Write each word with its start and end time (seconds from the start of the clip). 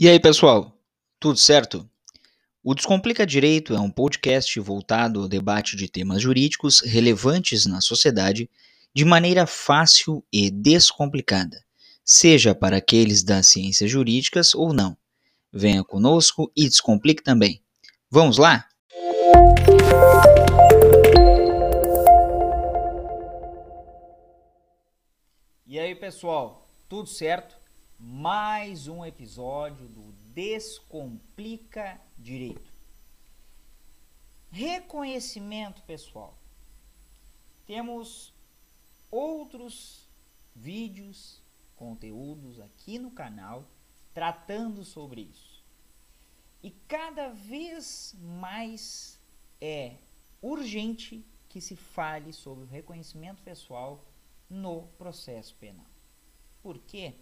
E 0.00 0.08
aí, 0.08 0.20
pessoal? 0.20 0.80
Tudo 1.18 1.40
certo? 1.40 1.84
O 2.62 2.72
Descomplica 2.72 3.26
Direito 3.26 3.74
é 3.74 3.80
um 3.80 3.90
podcast 3.90 4.60
voltado 4.60 5.22
ao 5.22 5.26
debate 5.26 5.74
de 5.74 5.88
temas 5.88 6.22
jurídicos 6.22 6.82
relevantes 6.82 7.66
na 7.66 7.80
sociedade 7.80 8.48
de 8.94 9.04
maneira 9.04 9.44
fácil 9.44 10.24
e 10.32 10.52
descomplicada, 10.52 11.64
seja 12.04 12.54
para 12.54 12.76
aqueles 12.76 13.24
das 13.24 13.48
ciências 13.48 13.90
jurídicas 13.90 14.54
ou 14.54 14.72
não. 14.72 14.96
Venha 15.52 15.82
conosco 15.82 16.48
e 16.56 16.68
descomplique 16.68 17.24
também. 17.24 17.60
Vamos 18.08 18.38
lá? 18.38 18.68
E 25.66 25.76
aí, 25.76 25.92
pessoal? 25.96 26.70
Tudo 26.88 27.08
certo? 27.08 27.57
Mais 27.98 28.86
um 28.86 29.04
episódio 29.04 29.88
do 29.88 30.12
Descomplica 30.32 32.00
Direito. 32.16 32.72
Reconhecimento 34.50 35.82
pessoal. 35.82 36.38
Temos 37.66 38.32
outros 39.10 40.08
vídeos, 40.54 41.42
conteúdos 41.74 42.60
aqui 42.60 42.98
no 42.98 43.10
canal 43.10 43.68
tratando 44.14 44.84
sobre 44.84 45.22
isso. 45.22 45.64
E 46.62 46.70
cada 46.86 47.28
vez 47.30 48.14
mais 48.20 49.20
é 49.60 49.96
urgente 50.40 51.24
que 51.48 51.60
se 51.60 51.74
fale 51.74 52.32
sobre 52.32 52.64
o 52.64 52.68
reconhecimento 52.68 53.42
pessoal 53.42 54.04
no 54.48 54.86
processo 54.98 55.54
penal. 55.56 55.86
Por 56.62 56.78
quê? 56.78 57.14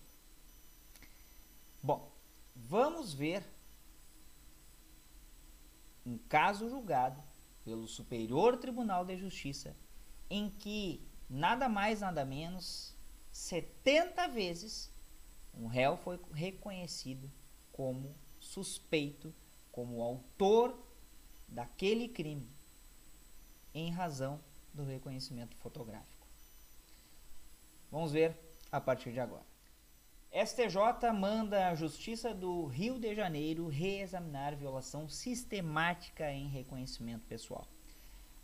Bom, 1.87 2.10
vamos 2.56 3.15
ver 3.15 3.45
um 6.04 6.18
caso 6.18 6.68
julgado 6.68 7.23
pelo 7.65 7.87
Superior 7.87 8.56
Tribunal 8.56 9.04
de 9.04 9.16
Justiça 9.16 9.76
em 10.29 10.51
que 10.51 11.01
nada 11.30 11.68
mais 11.68 12.01
nada 12.01 12.24
menos 12.24 12.92
70 13.30 14.26
vezes 14.26 14.90
um 15.54 15.68
réu 15.68 15.96
foi 15.96 16.18
reconhecido 16.32 17.30
como 17.70 18.16
suspeito, 18.40 19.32
como 19.70 20.02
autor 20.02 20.76
daquele 21.46 22.09
crime 22.09 22.51
em 23.73 23.92
razão 23.92 24.40
do 24.74 24.82
reconhecimento 24.82 25.57
fotográfico. 25.59 26.26
Vamos 27.92 28.10
ver 28.10 28.37
a 28.73 28.80
partir 28.80 29.12
de 29.12 29.20
agora. 29.20 29.55
STJ 30.45 31.15
manda 31.18 31.68
a 31.68 31.74
Justiça 31.74 32.34
do 32.34 32.66
Rio 32.66 32.98
de 32.98 33.15
Janeiro 33.15 33.68
reexaminar 33.68 34.54
violação 34.54 35.09
sistemática 35.09 36.30
em 36.30 36.46
reconhecimento 36.46 37.24
pessoal. 37.24 37.66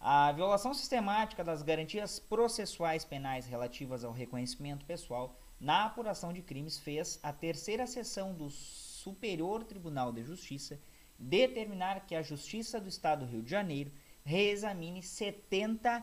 A 0.01 0.33
violação 0.33 0.73
sistemática 0.73 1.45
das 1.45 1.61
garantias 1.61 2.19
processuais 2.19 3.05
penais 3.05 3.45
relativas 3.45 4.05
ao 4.05 4.13
reconhecimento 4.13 4.87
pessoal 4.87 5.39
na 5.61 5.85
apuração 5.85 6.33
de 6.33 6.41
crimes 6.41 6.79
fez 6.79 7.21
a 7.23 7.31
terceira 7.31 7.87
sessão 7.87 8.33
do 8.33 8.49
Superior 8.49 9.63
Tribunal 9.63 10.13
de 10.13 10.23
Justiça 10.25 10.81
determinar 11.19 12.07
que 12.07 12.15
a 12.15 12.23
Justiça 12.23 12.81
do 12.81 12.89
Estado 12.89 13.27
do 13.27 13.31
Rio 13.31 13.43
de 13.43 13.51
Janeiro 13.51 13.93
reexamine 14.25 15.03
70 15.03 16.03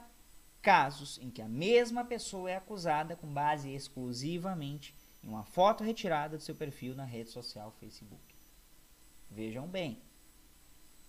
casos 0.61 1.17
em 1.19 1.31
que 1.31 1.41
a 1.41 1.49
mesma 1.49 2.05
pessoa 2.05 2.51
é 2.51 2.57
acusada 2.57 3.15
com 3.15 3.33
base 3.33 3.73
exclusivamente 3.73 4.93
em 5.23 5.27
uma 5.27 5.43
foto 5.43 5.83
retirada 5.83 6.37
do 6.37 6.43
seu 6.43 6.55
perfil 6.55 6.95
na 6.95 7.05
rede 7.05 7.29
social 7.29 7.71
Facebook. 7.79 8.35
Vejam 9.29 9.67
bem, 9.67 10.01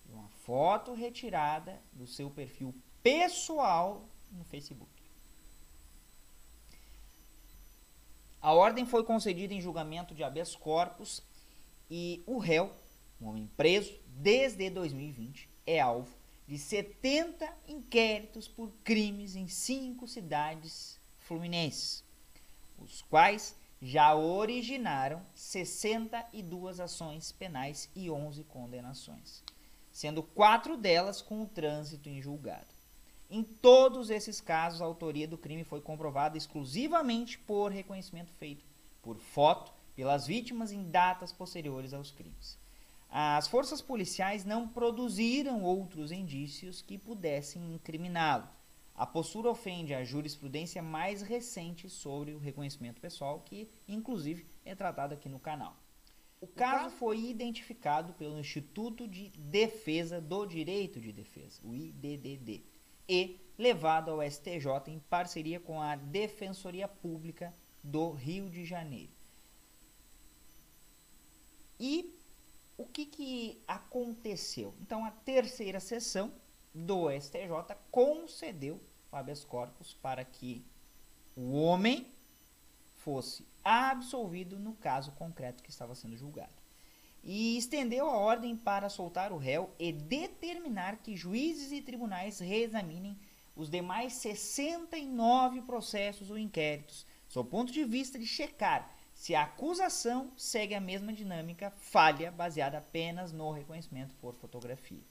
uma 0.09 0.27
foto 0.45 0.93
retirada 0.93 1.81
do 1.93 2.05
seu 2.05 2.29
perfil 2.29 2.75
pessoal 3.01 4.07
no 4.31 4.43
Facebook. 4.43 4.91
A 8.41 8.53
ordem 8.53 8.85
foi 8.85 9.03
concedida 9.03 9.53
em 9.53 9.61
julgamento 9.61 10.15
de 10.15 10.23
habeas 10.23 10.55
corpus 10.55 11.21
e 11.89 12.23
o 12.25 12.37
réu, 12.37 12.73
um 13.19 13.27
homem 13.27 13.47
preso 13.55 13.99
desde 14.07 14.69
2020, 14.69 15.47
é 15.65 15.79
alvo 15.79 16.15
de 16.47 16.57
70 16.57 17.49
inquéritos 17.67 18.47
por 18.47 18.71
crimes 18.83 19.35
em 19.35 19.47
cinco 19.47 20.07
cidades 20.07 20.99
fluminenses, 21.19 22.03
os 22.77 23.01
quais 23.03 23.55
já 23.81 24.13
originaram 24.13 25.25
62 25.33 26.79
ações 26.79 27.31
penais 27.31 27.89
e 27.95 28.11
11 28.11 28.43
condenações, 28.43 29.43
sendo 29.91 30.21
quatro 30.21 30.77
delas 30.77 31.21
com 31.21 31.41
o 31.41 31.47
trânsito 31.47 32.07
em 32.07 32.21
julgado. 32.21 32.67
Em 33.29 33.43
todos 33.43 34.09
esses 34.09 34.39
casos, 34.39 34.81
a 34.81 34.85
autoria 34.85 35.27
do 35.27 35.37
crime 35.37 35.63
foi 35.63 35.81
comprovada 35.81 36.37
exclusivamente 36.37 37.39
por 37.39 37.71
reconhecimento 37.71 38.31
feito 38.33 38.63
por 39.01 39.17
foto 39.17 39.73
pelas 39.95 40.27
vítimas 40.27 40.71
em 40.71 40.89
datas 40.89 41.31
posteriores 41.31 41.93
aos 41.93 42.11
crimes. 42.11 42.59
As 43.09 43.47
forças 43.47 43.81
policiais 43.81 44.45
não 44.45 44.67
produziram 44.67 45.63
outros 45.63 46.11
indícios 46.11 46.81
que 46.81 46.97
pudessem 46.97 47.73
incriminá-lo 47.73 48.47
a 49.01 49.05
postura 49.07 49.49
ofende 49.49 49.95
a 49.95 50.03
jurisprudência 50.03 50.79
mais 50.79 51.23
recente 51.23 51.89
sobre 51.89 52.35
o 52.35 52.37
reconhecimento 52.37 53.01
pessoal, 53.01 53.39
que 53.39 53.67
inclusive 53.87 54.45
é 54.63 54.75
tratado 54.75 55.15
aqui 55.15 55.27
no 55.27 55.39
canal. 55.39 55.75
O 56.39 56.45
caso 56.45 56.95
foi 56.97 57.19
identificado 57.19 58.13
pelo 58.13 58.37
Instituto 58.37 59.07
de 59.07 59.31
Defesa 59.31 60.21
do 60.21 60.45
Direito 60.45 61.01
de 61.01 61.11
Defesa, 61.11 61.59
o 61.63 61.73
IDDD, 61.73 62.63
e 63.09 63.39
levado 63.57 64.11
ao 64.11 64.21
STJ 64.21 64.67
em 64.85 64.99
parceria 64.99 65.59
com 65.59 65.81
a 65.81 65.95
Defensoria 65.95 66.87
Pública 66.87 67.51
do 67.83 68.11
Rio 68.11 68.51
de 68.51 68.63
Janeiro. 68.63 69.11
E 71.79 72.15
o 72.77 72.85
que, 72.85 73.07
que 73.07 73.63
aconteceu? 73.67 74.75
Então, 74.79 75.03
a 75.03 75.09
terceira 75.09 75.79
sessão 75.79 76.31
do 76.71 77.09
STJ 77.09 77.75
concedeu 77.89 78.79
habeas 79.11 79.43
corpus 79.43 79.93
para 79.93 80.23
que 80.23 80.65
o 81.35 81.53
homem 81.53 82.07
fosse 82.95 83.47
absolvido 83.63 84.59
no 84.59 84.73
caso 84.73 85.11
concreto 85.13 85.63
que 85.63 85.69
estava 85.69 85.95
sendo 85.95 86.15
julgado. 86.15 86.53
E 87.23 87.57
estendeu 87.57 88.09
a 88.09 88.17
ordem 88.17 88.55
para 88.55 88.89
soltar 88.89 89.31
o 89.31 89.37
réu 89.37 89.69
e 89.77 89.91
determinar 89.91 90.97
que 90.97 91.15
juízes 91.15 91.71
e 91.71 91.81
tribunais 91.81 92.39
reexaminem 92.39 93.17
os 93.55 93.69
demais 93.69 94.13
69 94.13 95.61
processos 95.61 96.31
ou 96.31 96.37
inquéritos, 96.37 97.05
sob 97.27 97.47
o 97.47 97.51
ponto 97.51 97.71
de 97.71 97.83
vista 97.83 98.17
de 98.17 98.25
checar 98.25 98.89
se 99.13 99.35
a 99.35 99.43
acusação 99.43 100.31
segue 100.35 100.73
a 100.73 100.81
mesma 100.81 101.13
dinâmica 101.13 101.71
falha 101.77 102.31
baseada 102.31 102.79
apenas 102.79 103.31
no 103.31 103.51
reconhecimento 103.51 104.15
por 104.15 104.33
fotografia. 104.33 105.03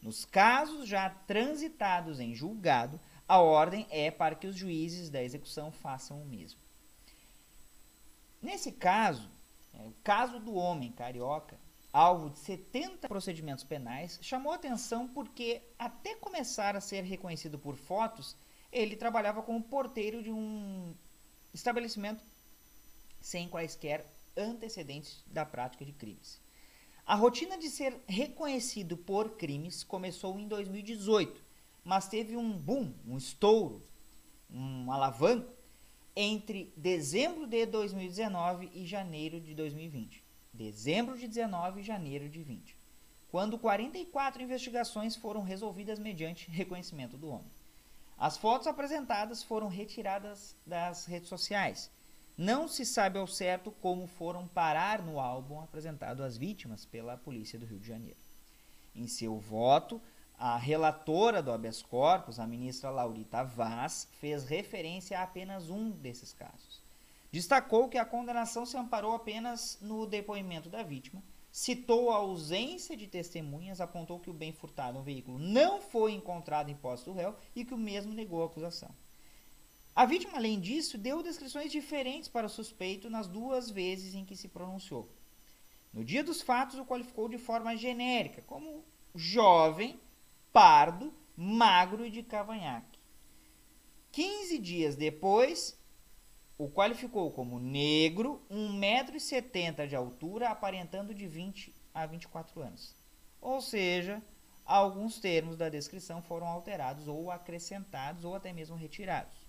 Nos 0.00 0.24
casos 0.24 0.88
já 0.88 1.10
transitados 1.10 2.18
em 2.18 2.34
julgado, 2.34 2.98
a 3.32 3.40
ordem 3.40 3.86
é 3.88 4.10
para 4.10 4.34
que 4.34 4.46
os 4.46 4.54
juízes 4.54 5.08
da 5.08 5.22
execução 5.22 5.72
façam 5.72 6.20
o 6.20 6.26
mesmo. 6.26 6.60
Nesse 8.42 8.70
caso, 8.70 9.26
é, 9.72 9.78
o 9.86 9.94
caso 10.04 10.38
do 10.38 10.54
homem 10.54 10.92
carioca, 10.92 11.58
alvo 11.90 12.28
de 12.28 12.38
70 12.40 13.08
procedimentos 13.08 13.64
penais, 13.64 14.18
chamou 14.20 14.52
atenção 14.52 15.08
porque, 15.08 15.62
até 15.78 16.14
começar 16.14 16.76
a 16.76 16.80
ser 16.82 17.04
reconhecido 17.04 17.58
por 17.58 17.74
fotos, 17.74 18.36
ele 18.70 18.96
trabalhava 18.96 19.42
como 19.42 19.62
porteiro 19.62 20.22
de 20.22 20.30
um 20.30 20.94
estabelecimento 21.54 22.22
sem 23.18 23.48
quaisquer 23.48 24.04
antecedentes 24.36 25.24
da 25.26 25.46
prática 25.46 25.86
de 25.86 25.92
crimes. 25.94 26.38
A 27.06 27.14
rotina 27.14 27.56
de 27.56 27.70
ser 27.70 27.98
reconhecido 28.06 28.94
por 28.94 29.38
crimes 29.38 29.82
começou 29.82 30.38
em 30.38 30.46
2018 30.46 31.51
mas 31.84 32.08
teve 32.08 32.36
um 32.36 32.52
boom, 32.52 32.92
um 33.06 33.16
estouro, 33.16 33.82
um 34.50 34.90
alavanco 34.92 35.50
entre 36.14 36.72
dezembro 36.76 37.46
de 37.46 37.64
2019 37.66 38.70
e 38.74 38.86
janeiro 38.86 39.40
de 39.40 39.54
2020. 39.54 40.22
Dezembro 40.52 41.18
de 41.18 41.26
19 41.26 41.80
e 41.80 41.84
janeiro 41.84 42.28
de 42.28 42.42
20. 42.42 42.76
Quando 43.30 43.58
44 43.58 44.42
investigações 44.42 45.16
foram 45.16 45.42
resolvidas 45.42 45.98
mediante 45.98 46.50
reconhecimento 46.50 47.16
do 47.16 47.30
homem. 47.30 47.50
As 48.18 48.36
fotos 48.36 48.66
apresentadas 48.66 49.42
foram 49.42 49.68
retiradas 49.68 50.54
das 50.66 51.06
redes 51.06 51.28
sociais. 51.28 51.90
Não 52.36 52.68
se 52.68 52.84
sabe 52.84 53.18
ao 53.18 53.26
certo 53.26 53.70
como 53.70 54.06
foram 54.06 54.46
parar 54.46 55.02
no 55.02 55.18
álbum 55.18 55.60
apresentado 55.60 56.22
às 56.22 56.36
vítimas 56.36 56.84
pela 56.84 57.16
Polícia 57.16 57.58
do 57.58 57.66
Rio 57.66 57.78
de 57.78 57.88
Janeiro. 57.88 58.18
Em 58.94 59.06
seu 59.06 59.38
voto, 59.38 60.00
a 60.44 60.56
relatora 60.56 61.40
do 61.40 61.52
habeas 61.52 61.82
corpus, 61.82 62.40
a 62.40 62.46
ministra 62.48 62.90
Laurita 62.90 63.44
Vaz, 63.44 64.08
fez 64.18 64.42
referência 64.42 65.20
a 65.20 65.22
apenas 65.22 65.70
um 65.70 65.88
desses 65.92 66.32
casos. 66.32 66.82
Destacou 67.30 67.88
que 67.88 67.96
a 67.96 68.04
condenação 68.04 68.66
se 68.66 68.76
amparou 68.76 69.14
apenas 69.14 69.78
no 69.80 70.04
depoimento 70.04 70.68
da 70.68 70.82
vítima, 70.82 71.22
citou 71.52 72.10
a 72.10 72.16
ausência 72.16 72.96
de 72.96 73.06
testemunhas, 73.06 73.80
apontou 73.80 74.18
que 74.18 74.30
o 74.30 74.34
bem 74.34 74.50
furtado 74.50 74.98
no 74.98 75.04
veículo 75.04 75.38
não 75.38 75.80
foi 75.80 76.10
encontrado 76.10 76.72
em 76.72 76.74
posse 76.74 77.04
do 77.04 77.12
réu 77.12 77.36
e 77.54 77.64
que 77.64 77.72
o 77.74 77.78
mesmo 77.78 78.12
negou 78.12 78.42
a 78.42 78.46
acusação. 78.46 78.90
A 79.94 80.04
vítima, 80.04 80.38
além 80.38 80.58
disso, 80.58 80.98
deu 80.98 81.22
descrições 81.22 81.70
diferentes 81.70 82.28
para 82.28 82.48
o 82.48 82.50
suspeito 82.50 83.08
nas 83.08 83.28
duas 83.28 83.70
vezes 83.70 84.12
em 84.12 84.24
que 84.24 84.34
se 84.34 84.48
pronunciou. 84.48 85.08
No 85.92 86.04
dia 86.04 86.24
dos 86.24 86.42
fatos, 86.42 86.80
o 86.80 86.84
qualificou 86.84 87.28
de 87.28 87.38
forma 87.38 87.76
genérica, 87.76 88.42
como 88.42 88.84
jovem, 89.14 90.00
pardo, 90.52 91.12
magro 91.36 92.04
e 92.04 92.10
de 92.10 92.22
cavanhaque. 92.22 93.00
15 94.12 94.58
dias 94.58 94.94
depois, 94.94 95.78
o 96.58 96.68
qualificou 96.68 97.32
como 97.32 97.58
negro, 97.58 98.42
1,70m 98.50 99.86
de 99.86 99.96
altura, 99.96 100.50
aparentando 100.50 101.14
de 101.14 101.26
20 101.26 101.74
a 101.94 102.04
24 102.04 102.60
anos. 102.60 102.94
Ou 103.40 103.60
seja, 103.60 104.22
alguns 104.64 105.18
termos 105.18 105.56
da 105.56 105.68
descrição 105.68 106.20
foram 106.22 106.46
alterados 106.46 107.08
ou 107.08 107.30
acrescentados 107.30 108.24
ou 108.24 108.34
até 108.34 108.52
mesmo 108.52 108.76
retirados. 108.76 109.46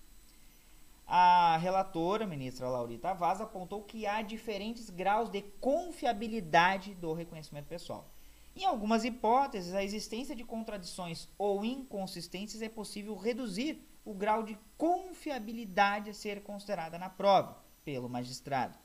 A 1.06 1.58
relatora, 1.58 2.26
ministra 2.26 2.70
Laurita 2.70 3.14
Vaz, 3.14 3.42
apontou 3.42 3.84
que 3.84 4.08
há 4.08 4.22
diferentes 4.22 4.90
graus 4.90 5.30
de 5.30 5.42
confiabilidade 5.60 6.96
do 6.96 7.12
reconhecimento 7.12 7.68
pessoal. 7.68 8.10
Em 8.56 8.66
algumas 8.66 9.04
hipóteses, 9.04 9.74
a 9.74 9.84
existência 9.84 10.36
de 10.36 10.44
contradições 10.44 11.28
ou 11.38 11.66
inconsistências 11.66 12.62
é 12.62 12.70
possível 12.70 13.16
reduzir 13.16 13.82
o 14.06 14.14
grau 14.14 14.44
de 14.44 14.58
confiabilidade 14.78 16.10
a 16.10 16.14
ser 16.14 16.44
considerada 16.44 17.00
na 17.00 17.10
prova 17.10 17.64
pelo 17.84 18.10
magistrado. 18.10 18.78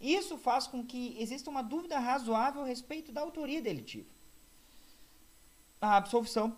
Isso 0.00 0.36
faz 0.36 0.66
com 0.66 0.84
que 0.84 1.16
exista 1.20 1.48
uma 1.48 1.62
dúvida 1.62 1.98
razoável 1.98 2.62
a 2.62 2.66
respeito 2.66 3.12
da 3.12 3.20
autoria 3.20 3.62
delitiva. 3.62 4.10
A 5.80 5.96
absolvição 5.96 6.56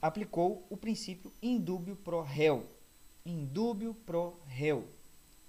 aplicou 0.00 0.64
o 0.70 0.76
princípio 0.76 1.32
indúbio 1.42 1.96
pro 1.96 2.20
réu. 2.22 2.68
Indúbio 3.24 3.94
pro 3.94 4.40
réu. 4.46 4.88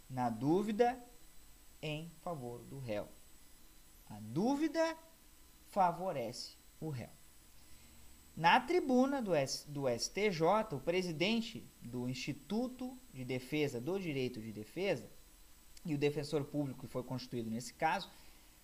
Na 0.09 0.29
dúvida, 0.29 0.97
em 1.81 2.09
favor 2.21 2.63
do 2.63 2.79
réu. 2.79 3.07
A 4.09 4.19
dúvida 4.19 4.97
favorece 5.77 6.57
o 6.81 6.89
réu. 6.89 7.11
Na 8.35 8.59
tribuna 8.59 9.21
do, 9.21 9.33
STJ, 9.35 10.41
o 10.71 10.79
presidente 10.79 11.69
do 11.79 12.09
Instituto 12.09 12.97
de 13.13 13.23
Defesa 13.23 13.79
do 13.79 13.99
Direito 13.99 14.41
de 14.41 14.51
Defesa 14.51 15.07
e 15.85 15.93
o 15.93 15.97
defensor 15.97 16.45
público 16.45 16.79
que 16.79 16.87
foi 16.87 17.03
constituído 17.03 17.51
nesse 17.51 17.75
caso 17.75 18.09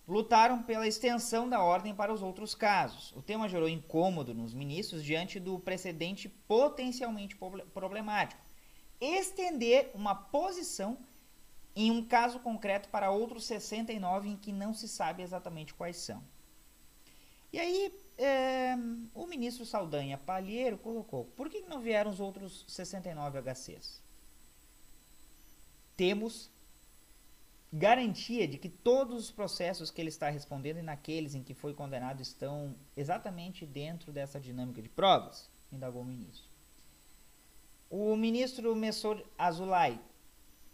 lutaram 0.08 0.64
pela 0.64 0.88
extensão 0.88 1.48
da 1.48 1.62
ordem 1.62 1.94
para 1.94 2.12
os 2.12 2.20
outros 2.20 2.52
casos. 2.52 3.12
O 3.12 3.22
tema 3.22 3.48
gerou 3.48 3.68
incômodo 3.68 4.34
nos 4.34 4.52
ministros 4.52 5.04
diante 5.04 5.38
do 5.38 5.60
precedente 5.60 6.28
potencialmente 6.28 7.38
problemático. 7.72 8.42
Estender 9.00 9.92
uma 9.94 10.16
posição 10.16 10.98
em 11.76 11.92
um 11.92 12.04
caso 12.04 12.40
concreto 12.40 12.88
para 12.88 13.12
outros 13.12 13.44
69 13.44 14.30
em 14.30 14.36
que 14.36 14.50
não 14.52 14.74
se 14.74 14.88
sabe 14.88 15.22
exatamente 15.22 15.72
quais 15.74 15.98
são. 15.98 16.20
E 17.54 17.58
aí, 17.60 17.94
é, 18.18 18.74
o 19.14 19.28
ministro 19.28 19.64
Saldanha 19.64 20.18
Palheiro 20.18 20.76
colocou: 20.76 21.26
por 21.36 21.48
que 21.48 21.60
não 21.60 21.80
vieram 21.80 22.10
os 22.10 22.18
outros 22.18 22.64
69 22.66 23.38
HCs? 23.38 24.02
Temos 25.96 26.50
garantia 27.72 28.48
de 28.48 28.58
que 28.58 28.68
todos 28.68 29.26
os 29.26 29.30
processos 29.30 29.88
que 29.88 30.02
ele 30.02 30.08
está 30.08 30.28
respondendo 30.30 30.78
e 30.78 30.82
naqueles 30.82 31.36
em 31.36 31.44
que 31.44 31.54
foi 31.54 31.72
condenado 31.72 32.20
estão 32.20 32.74
exatamente 32.96 33.64
dentro 33.64 34.10
dessa 34.10 34.40
dinâmica 34.40 34.82
de 34.82 34.88
provas? 34.88 35.48
Indagou 35.70 36.02
o 36.02 36.04
ministro. 36.04 36.50
O 37.88 38.16
ministro 38.16 38.74
Messor 38.74 39.24
Azulay. 39.38 40.00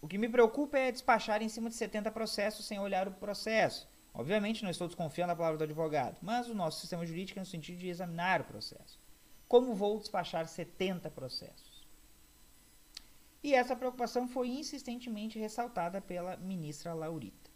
O 0.00 0.08
que 0.08 0.16
me 0.16 0.30
preocupa 0.30 0.78
é 0.78 0.90
despachar 0.90 1.42
em 1.42 1.48
cima 1.50 1.68
de 1.68 1.76
70 1.76 2.10
processos 2.10 2.64
sem 2.64 2.78
olhar 2.78 3.06
o 3.06 3.12
processo. 3.12 3.86
Obviamente 4.12 4.62
não 4.62 4.70
estou 4.70 4.88
desconfiando 4.88 5.32
da 5.32 5.36
palavra 5.36 5.58
do 5.58 5.64
advogado, 5.64 6.18
mas 6.20 6.48
o 6.48 6.54
nosso 6.54 6.80
sistema 6.80 7.06
jurídico 7.06 7.38
é 7.38 7.42
no 7.42 7.46
sentido 7.46 7.78
de 7.78 7.88
examinar 7.88 8.40
o 8.40 8.44
processo. 8.44 8.98
Como 9.48 9.74
vou 9.74 9.98
despachar 9.98 10.46
70 10.46 11.10
processos? 11.10 11.86
E 13.42 13.54
essa 13.54 13.74
preocupação 13.74 14.28
foi 14.28 14.48
insistentemente 14.48 15.38
ressaltada 15.38 16.00
pela 16.00 16.36
ministra 16.36 16.92
Laurita. 16.92 17.50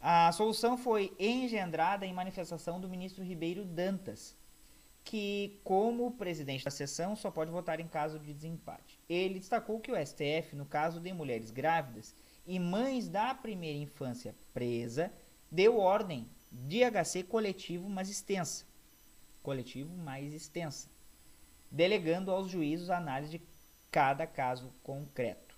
A 0.00 0.30
solução 0.32 0.76
foi 0.76 1.14
engendrada 1.18 2.04
em 2.04 2.12
manifestação 2.12 2.78
do 2.78 2.88
ministro 2.88 3.24
Ribeiro 3.24 3.64
Dantas, 3.64 4.36
que, 5.02 5.60
como 5.64 6.12
presidente 6.12 6.64
da 6.64 6.70
sessão, 6.70 7.16
só 7.16 7.30
pode 7.30 7.50
votar 7.50 7.80
em 7.80 7.88
caso 7.88 8.18
de 8.18 8.34
desempate. 8.34 9.00
Ele 9.08 9.38
destacou 9.38 9.80
que 9.80 9.90
o 9.90 10.06
STF, 10.06 10.54
no 10.54 10.66
caso 10.66 11.00
de 11.00 11.12
mulheres 11.12 11.50
grávidas 11.50 12.14
e 12.46 12.58
mães 12.58 13.08
da 13.08 13.34
primeira 13.34 13.78
infância 13.78 14.34
presa, 14.52 15.12
deu 15.50 15.78
ordem 15.78 16.28
de 16.50 16.80
HC 16.84 17.24
coletivo 17.24 17.88
mais 17.88 18.08
extensa, 18.08 18.64
coletivo 19.42 19.94
mais 19.96 20.32
extensa, 20.32 20.88
delegando 21.70 22.30
aos 22.30 22.48
juízos 22.48 22.90
a 22.90 22.96
análise 22.96 23.38
de 23.38 23.42
cada 23.90 24.26
caso 24.26 24.72
concreto. 24.82 25.56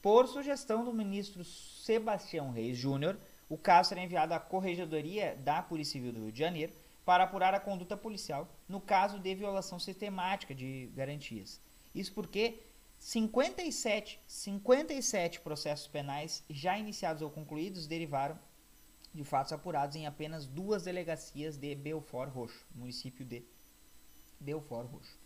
Por 0.00 0.28
sugestão 0.28 0.84
do 0.84 0.92
ministro 0.92 1.44
Sebastião 1.44 2.50
Reis 2.50 2.76
Júnior, 2.76 3.18
o 3.48 3.56
caso 3.56 3.88
será 3.88 4.02
enviado 4.02 4.34
à 4.34 4.40
Corregedoria 4.40 5.36
da 5.36 5.62
Polícia 5.62 5.92
Civil 5.92 6.12
do 6.12 6.20
Rio 6.24 6.32
de 6.32 6.38
Janeiro 6.38 6.72
para 7.04 7.24
apurar 7.24 7.54
a 7.54 7.60
conduta 7.60 7.96
policial 7.96 8.48
no 8.68 8.80
caso 8.80 9.18
de 9.18 9.34
violação 9.34 9.78
sistemática 9.78 10.54
de 10.54 10.90
garantias. 10.94 11.60
Isso 11.94 12.12
porque 12.12 12.60
57, 12.98 14.20
57 14.26 15.40
processos 15.40 15.86
penais 15.86 16.42
já 16.48 16.78
iniciados 16.78 17.22
ou 17.22 17.30
concluídos 17.30 17.86
derivaram 17.86 18.38
de 19.14 19.22
fatos 19.22 19.52
apurados 19.52 19.94
em 19.94 20.06
apenas 20.06 20.46
duas 20.46 20.82
delegacias 20.82 21.56
de 21.56 21.74
Belfort 21.74 22.30
Roxo, 22.32 22.66
município 22.74 23.24
de 23.24 23.44
Belfort 24.40 24.90
Roxo. 24.90 25.18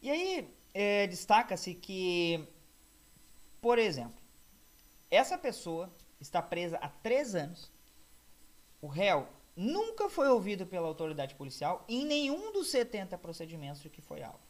E 0.00 0.08
aí 0.08 0.54
é, 0.72 1.06
destaca-se 1.08 1.74
que, 1.74 2.48
por 3.60 3.78
exemplo, 3.78 4.20
essa 5.10 5.36
pessoa 5.36 5.92
está 6.20 6.40
presa 6.40 6.78
há 6.78 6.88
três 6.88 7.34
anos, 7.34 7.72
o 8.80 8.86
réu 8.86 9.28
nunca 9.56 10.08
foi 10.08 10.28
ouvido 10.28 10.66
pela 10.66 10.86
autoridade 10.86 11.34
policial 11.34 11.84
em 11.88 12.04
nenhum 12.04 12.52
dos 12.52 12.70
70 12.70 13.18
procedimentos 13.18 13.82
de 13.82 13.90
que 13.90 14.00
foi 14.00 14.22
alvo. 14.22 14.40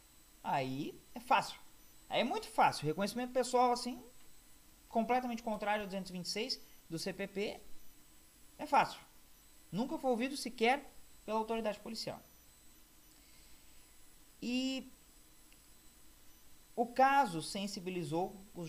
Aí 0.43 0.99
é 1.15 1.19
fácil. 1.19 1.59
Aí 2.07 2.21
é 2.21 2.23
muito 2.23 2.47
fácil. 2.47 2.85
Reconhecimento 2.85 3.33
pessoal, 3.33 3.71
assim, 3.71 4.01
completamente 4.87 5.41
contrário 5.41 5.81
ao 5.81 5.87
226, 5.87 6.61
do 6.91 6.99
CPP 6.99 7.57
é 8.59 8.65
fácil. 8.65 8.99
Nunca 9.71 9.97
foi 9.97 10.11
ouvido 10.11 10.35
sequer 10.35 10.91
pela 11.25 11.39
autoridade 11.39 11.79
policial. 11.79 12.21
E 14.41 14.91
o 16.75 16.85
caso 16.85 17.41
sensibilizou 17.41 18.35
os, 18.53 18.67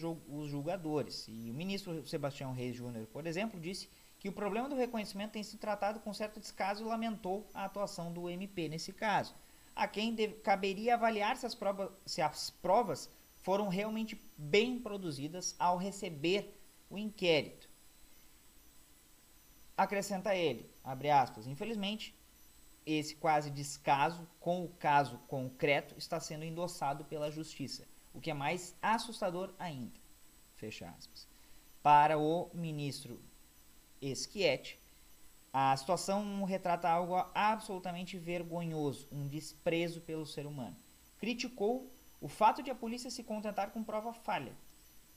julgadores. 0.48 1.26
E 1.26 1.50
o 1.50 1.54
ministro 1.54 2.06
Sebastião 2.06 2.52
Reis 2.52 2.76
Júnior, 2.76 3.06
por 3.08 3.26
exemplo, 3.26 3.58
disse 3.58 3.88
que 4.20 4.28
o 4.28 4.32
problema 4.32 4.68
do 4.68 4.76
reconhecimento 4.76 5.32
tem 5.32 5.42
sido 5.42 5.58
tratado 5.58 5.98
com 5.98 6.14
certo 6.14 6.38
descaso 6.38 6.84
e 6.84 6.86
lamentou 6.86 7.48
a 7.52 7.64
atuação 7.64 8.12
do 8.12 8.30
MP 8.30 8.68
nesse 8.68 8.92
caso. 8.92 9.34
A 9.74 9.88
quem 9.88 10.14
deve, 10.14 10.34
caberia 10.34 10.94
avaliar 10.94 11.36
se 11.36 11.46
as, 11.46 11.56
provas, 11.56 11.90
se 12.06 12.22
as 12.22 12.50
provas 12.50 13.10
foram 13.38 13.68
realmente 13.68 14.20
bem 14.38 14.78
produzidas 14.78 15.56
ao 15.58 15.76
receber 15.76 16.56
o 16.88 16.96
inquérito. 16.96 17.71
Acrescenta 19.76 20.34
ele, 20.34 20.70
abre 20.84 21.10
aspas, 21.10 21.46
infelizmente, 21.46 22.14
esse 22.84 23.16
quase 23.16 23.50
descaso 23.50 24.28
com 24.40 24.64
o 24.64 24.68
caso 24.68 25.18
concreto 25.28 25.94
está 25.96 26.20
sendo 26.20 26.44
endossado 26.44 27.04
pela 27.04 27.30
justiça, 27.30 27.86
o 28.12 28.20
que 28.20 28.30
é 28.30 28.34
mais 28.34 28.76
assustador 28.82 29.54
ainda. 29.58 29.98
Fecha 30.56 30.88
aspas. 30.90 31.26
Para 31.82 32.18
o 32.18 32.50
ministro 32.54 33.20
Schietti, 34.00 34.78
a 35.52 35.76
situação 35.76 36.44
retrata 36.44 36.88
algo 36.88 37.14
absolutamente 37.34 38.18
vergonhoso, 38.18 39.08
um 39.12 39.28
desprezo 39.28 40.00
pelo 40.00 40.26
ser 40.26 40.46
humano. 40.46 40.76
Criticou 41.18 41.90
o 42.20 42.28
fato 42.28 42.62
de 42.62 42.70
a 42.70 42.74
polícia 42.74 43.10
se 43.10 43.22
contentar 43.22 43.70
com 43.70 43.82
prova 43.82 44.12
falha, 44.12 44.56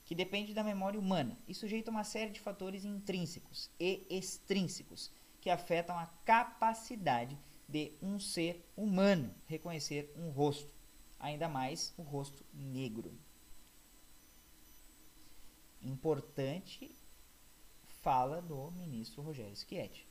que 0.06 0.14
depende 0.14 0.54
da 0.54 0.62
memória 0.62 1.00
humana 1.00 1.36
e 1.48 1.52
sujeito 1.52 1.88
a 1.88 1.90
uma 1.90 2.04
série 2.04 2.30
de 2.30 2.40
fatores 2.40 2.84
intrínsecos 2.84 3.68
e 3.78 4.06
extrínsecos 4.08 5.10
que 5.40 5.50
afetam 5.50 5.98
a 5.98 6.06
capacidade 6.24 7.36
de 7.68 7.92
um 8.00 8.20
ser 8.20 8.64
humano 8.76 9.34
reconhecer 9.46 10.14
um 10.16 10.30
rosto, 10.30 10.72
ainda 11.18 11.48
mais 11.48 11.92
o 11.98 12.02
rosto 12.02 12.46
negro. 12.54 13.12
Importante 15.82 16.94
fala 18.00 18.40
do 18.40 18.70
ministro 18.70 19.22
Rogério 19.22 19.56
Schietti. 19.56 20.08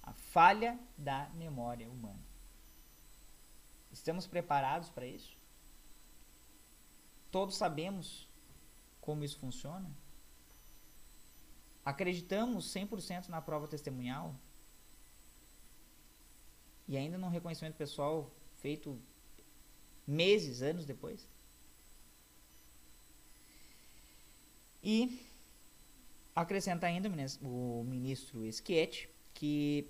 A 0.00 0.12
falha 0.12 0.78
da 0.96 1.28
memória 1.30 1.90
humana. 1.90 2.22
Estamos 3.90 4.28
preparados 4.28 4.88
para 4.88 5.06
isso? 5.06 5.41
Todos 7.32 7.56
sabemos 7.56 8.28
como 9.00 9.24
isso 9.24 9.38
funciona? 9.38 9.90
Acreditamos 11.84 12.72
100% 12.72 13.28
na 13.28 13.40
prova 13.40 13.66
testemunhal? 13.66 14.36
E 16.86 16.96
ainda 16.96 17.16
num 17.18 17.28
reconhecimento 17.28 17.74
pessoal 17.74 18.30
feito 18.60 19.00
meses, 20.06 20.62
anos 20.62 20.84
depois? 20.84 21.26
E 24.84 25.26
acrescenta 26.36 26.86
ainda 26.86 27.08
o 27.40 27.82
ministro 27.84 28.40
Schietti 28.52 29.08
que 29.32 29.88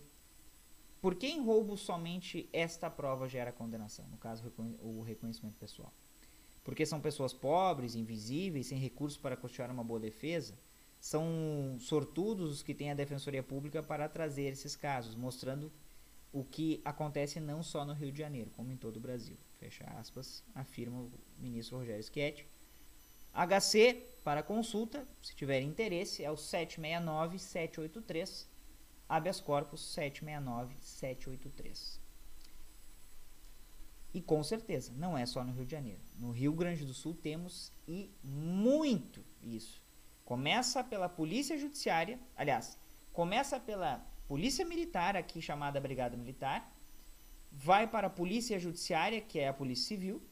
por 1.00 1.16
que 1.16 1.26
em 1.26 1.42
roubo 1.44 1.76
somente 1.76 2.48
esta 2.52 2.88
prova 2.88 3.28
gera 3.28 3.50
condenação? 3.50 4.06
No 4.06 4.16
caso, 4.16 4.52
o 4.80 5.02
reconhecimento 5.02 5.56
pessoal. 5.58 5.92
Porque 6.64 6.86
são 6.86 7.00
pessoas 7.00 7.32
pobres, 7.32 7.94
invisíveis, 7.94 8.68
sem 8.68 8.78
recursos 8.78 9.18
para 9.18 9.36
custear 9.36 9.70
uma 9.70 9.82
boa 9.82 9.98
defesa. 9.98 10.54
São 11.00 11.76
sortudos 11.80 12.52
os 12.52 12.62
que 12.62 12.74
têm 12.74 12.90
a 12.90 12.94
Defensoria 12.94 13.42
Pública 13.42 13.82
para 13.82 14.08
trazer 14.08 14.52
esses 14.52 14.76
casos, 14.76 15.16
mostrando 15.16 15.72
o 16.32 16.44
que 16.44 16.80
acontece 16.84 17.40
não 17.40 17.62
só 17.62 17.84
no 17.84 17.92
Rio 17.92 18.12
de 18.12 18.18
Janeiro, 18.18 18.50
como 18.50 18.72
em 18.72 18.76
todo 18.76 18.96
o 18.96 19.00
Brasil. 19.00 19.36
Fecha 19.58 19.84
aspas, 19.98 20.42
afirma 20.54 21.00
o 21.00 21.10
ministro 21.38 21.78
Rogério 21.78 22.02
Schietti. 22.02 22.46
HC, 23.34 23.94
para 24.22 24.42
consulta, 24.42 25.06
se 25.20 25.34
tiver 25.34 25.60
interesse, 25.62 26.22
é 26.24 26.30
o 26.30 26.34
769-783, 26.34 28.46
habeas 29.08 29.40
corpus 29.40 29.80
769-783. 29.96 32.01
E 34.14 34.20
com 34.20 34.42
certeza, 34.42 34.92
não 34.96 35.16
é 35.16 35.24
só 35.24 35.42
no 35.42 35.52
Rio 35.52 35.64
de 35.64 35.72
Janeiro. 35.72 36.00
No 36.18 36.30
Rio 36.30 36.52
Grande 36.52 36.84
do 36.84 36.92
Sul 36.92 37.14
temos 37.14 37.72
e 37.88 38.10
muito 38.22 39.24
isso. 39.42 39.80
Começa 40.24 40.84
pela 40.84 41.08
Polícia 41.08 41.56
Judiciária, 41.58 42.18
aliás, 42.36 42.78
começa 43.12 43.58
pela 43.58 44.06
Polícia 44.28 44.64
Militar, 44.64 45.16
aqui 45.16 45.40
chamada 45.40 45.80
Brigada 45.80 46.16
Militar, 46.16 46.72
vai 47.50 47.86
para 47.86 48.06
a 48.06 48.10
Polícia 48.10 48.58
Judiciária, 48.58 49.20
que 49.20 49.38
é 49.38 49.48
a 49.48 49.52
Polícia 49.52 49.88
Civil, 49.88 50.22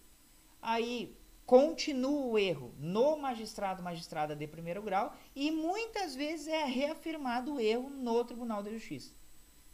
aí 0.60 1.16
continua 1.44 2.26
o 2.26 2.38
erro 2.38 2.72
no 2.78 3.16
magistrado, 3.16 3.82
magistrada 3.82 4.37
de 4.37 4.46
primeiro 4.46 4.82
grau, 4.82 5.14
e 5.34 5.50
muitas 5.50 6.14
vezes 6.14 6.49
é 6.49 6.64
reafirmado 6.64 7.54
o 7.54 7.60
erro 7.60 7.90
no 7.90 8.25
Tribunal 8.25 8.62
de 8.62 8.72
Justiça. 8.72 9.12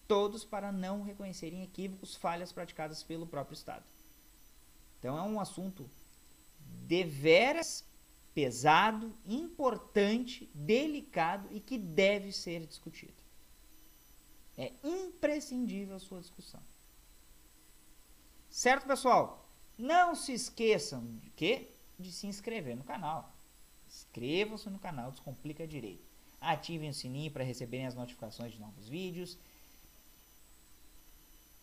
Todos 0.09 0.45
para 0.45 0.73
não 0.73 1.03
reconhecerem 1.03 1.63
equívocos, 1.63 2.17
falhas 2.17 2.53
praticadas 2.53 3.03
pelo 3.03 3.27
próprio 3.27 3.55
Estado. 3.55 3.85
Então 4.99 5.19
é 5.19 5.23
um 5.23 5.41
assunto 5.41 5.89
deveras 6.87 7.85
pesado, 8.35 9.17
importante, 9.27 10.51
delicado 10.55 11.49
e 11.51 11.59
que 11.59 11.79
deve 11.79 12.33
ser 12.33 12.67
discutido. 12.67 13.15
É 14.59 14.73
imprescindível 14.85 15.97
a 15.97 15.99
sua 16.01 16.21
discussão. 16.21 16.61
Certo, 18.51 18.87
pessoal? 18.87 19.49
Não 19.77 20.15
se 20.15 20.33
esqueçam 20.33 21.05
de 21.17 21.31
quê? 21.31 21.71
De 21.99 22.13
se 22.13 22.27
inscrever 22.27 22.77
no 22.77 22.85
canal. 22.85 23.33
Inscrevam-se 23.87 24.69
no 24.71 24.79
canal 24.79 25.11
Descomplica 25.11 25.67
Direito. 25.67 26.05
Ativem 26.41 26.91
o 26.91 26.95
sininho 26.95 27.31
para 27.31 27.45
receberem 27.45 27.87
as 27.87 27.95
notificações 27.95 28.53
de 28.53 28.61
novos 28.61 28.89
vídeos. 28.89 29.39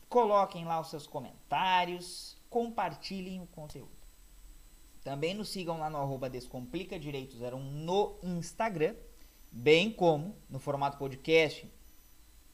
Coloquem 0.10 0.66
lá 0.66 0.80
os 0.80 0.90
seus 0.90 1.08
comentários 1.08 2.36
compartilhem 2.54 3.42
o 3.42 3.48
conteúdo. 3.48 3.98
Também 5.04 5.34
nos 5.34 5.50
sigam 5.50 5.80
lá 5.80 5.90
no 5.90 5.98
arroba 5.98 6.30
Descomplica 6.30 7.00
Direito 7.00 7.36
01 7.36 7.60
no 7.60 8.20
Instagram, 8.22 8.96
bem 9.52 9.92
como 9.92 10.38
no 10.48 10.60
formato 10.60 11.00
podcast, 11.00 11.68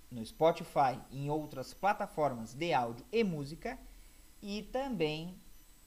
no 0.10 0.26
Spotify 0.26 0.98
e 1.12 1.26
em 1.26 1.30
outras 1.30 1.74
plataformas 1.74 2.54
de 2.54 2.72
áudio 2.72 3.06
e 3.12 3.26
música. 3.26 3.78
E 4.42 4.64
também 4.64 5.36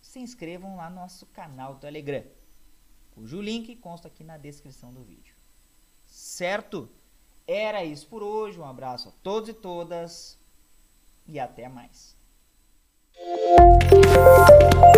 se 0.02 0.18
inscrevam 0.18 0.76
lá 0.76 0.90
no 0.90 0.96
nosso 0.96 1.24
canal 1.28 1.76
Telegram, 1.76 2.22
cujo 3.14 3.40
link 3.40 3.74
consta 3.76 4.08
aqui 4.08 4.22
na 4.22 4.36
descrição 4.36 4.92
do 4.92 5.02
vídeo. 5.02 5.34
Certo? 6.04 6.86
Era 7.46 7.82
isso 7.82 8.06
por 8.08 8.22
hoje. 8.22 8.60
Um 8.60 8.66
abraço 8.66 9.08
a 9.08 9.12
todos 9.22 9.48
e 9.48 9.54
todas 9.54 10.38
e 11.26 11.40
até 11.40 11.66
mais. 11.66 12.21
Música 13.24 14.91